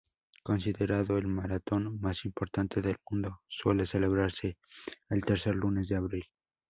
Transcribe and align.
Considerado 0.41 1.19
el 1.19 1.27
maratón 1.27 1.99
más 2.01 2.25
importante 2.25 2.81
del 2.81 2.97
mundo, 3.07 3.41
suele 3.47 3.85
celebrarse 3.85 4.57
el 5.09 5.23
tercer 5.23 5.53
lunes 5.53 5.89
de 5.89 5.97
abril. 5.97 6.25